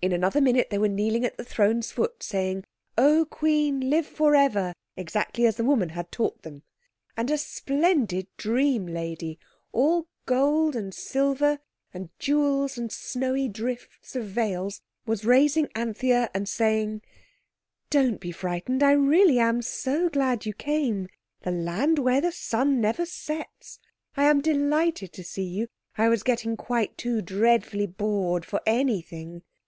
In 0.00 0.12
another 0.12 0.40
minute 0.40 0.70
they 0.70 0.78
were 0.78 0.86
kneeling 0.86 1.24
at 1.24 1.38
the 1.38 1.44
throne's 1.44 1.90
foot, 1.90 2.22
saying, 2.22 2.62
"O 2.96 3.26
Queen, 3.28 3.90
live 3.90 4.06
for 4.06 4.36
ever!" 4.36 4.72
exactly 4.96 5.44
as 5.44 5.56
the 5.56 5.64
woman 5.64 5.88
had 5.88 6.12
taught 6.12 6.42
them. 6.42 6.62
And 7.16 7.32
a 7.32 7.36
splendid 7.36 8.28
dream 8.36 8.86
lady, 8.86 9.40
all 9.72 10.06
gold 10.24 10.76
and 10.76 10.94
silver 10.94 11.58
and 11.92 12.10
jewels 12.20 12.78
and 12.78 12.92
snowy 12.92 13.48
drift 13.48 14.14
of 14.14 14.22
veils, 14.26 14.80
was 15.04 15.24
raising 15.24 15.68
Anthea, 15.74 16.30
and 16.32 16.48
saying— 16.48 17.02
"Don't 17.90 18.20
be 18.20 18.30
frightened, 18.30 18.84
I 18.84 18.92
really 18.92 19.40
am 19.40 19.62
so 19.62 20.08
glad 20.10 20.46
you 20.46 20.54
came! 20.54 21.08
The 21.40 21.50
land 21.50 21.98
where 21.98 22.20
the 22.20 22.30
sun 22.30 22.80
never 22.80 23.04
sets! 23.04 23.80
I 24.16 24.26
am 24.30 24.42
delighted 24.42 25.12
to 25.14 25.24
see 25.24 25.42
you! 25.48 25.66
I 25.96 26.08
was 26.08 26.22
getting 26.22 26.56
quite 26.56 26.96
too 26.96 27.20
dreadfully 27.20 27.88
bored 27.88 28.44
for 28.44 28.60
anything!" 28.64 29.42